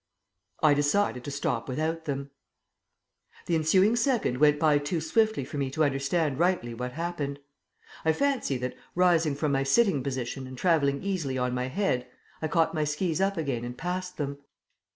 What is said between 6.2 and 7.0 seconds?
rightly what